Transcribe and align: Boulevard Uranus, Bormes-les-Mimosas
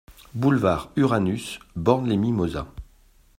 Boulevard 0.33 0.89
Uranus, 0.95 1.59
Bormes-les-Mimosas 1.75 2.65